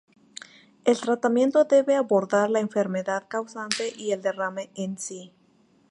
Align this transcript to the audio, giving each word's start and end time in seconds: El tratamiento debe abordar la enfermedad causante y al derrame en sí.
El 0.83 0.99
tratamiento 0.99 1.65
debe 1.65 1.93
abordar 1.95 2.49
la 2.49 2.59
enfermedad 2.59 3.27
causante 3.29 3.93
y 3.95 4.13
al 4.13 4.23
derrame 4.23 4.71
en 4.73 4.97
sí. 4.97 5.31